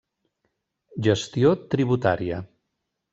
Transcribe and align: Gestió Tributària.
Gestió 1.07 1.51
Tributària. 1.75 2.41